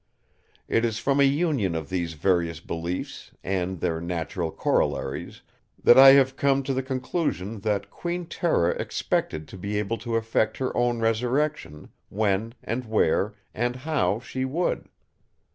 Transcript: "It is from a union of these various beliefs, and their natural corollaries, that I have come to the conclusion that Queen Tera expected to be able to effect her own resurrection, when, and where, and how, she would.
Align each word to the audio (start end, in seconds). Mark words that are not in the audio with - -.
"It 0.67 0.83
is 0.83 0.97
from 0.97 1.19
a 1.19 1.23
union 1.25 1.75
of 1.75 1.89
these 1.89 2.13
various 2.13 2.59
beliefs, 2.59 3.29
and 3.43 3.79
their 3.79 4.01
natural 4.01 4.49
corollaries, 4.51 5.43
that 5.83 5.95
I 5.95 6.13
have 6.13 6.35
come 6.35 6.63
to 6.63 6.73
the 6.73 6.81
conclusion 6.81 7.59
that 7.59 7.91
Queen 7.91 8.25
Tera 8.25 8.71
expected 8.81 9.47
to 9.49 9.59
be 9.59 9.77
able 9.77 9.99
to 9.99 10.15
effect 10.15 10.57
her 10.57 10.75
own 10.75 11.01
resurrection, 11.01 11.89
when, 12.09 12.55
and 12.63 12.85
where, 12.85 13.35
and 13.53 13.75
how, 13.75 14.19
she 14.19 14.43
would. 14.43 14.89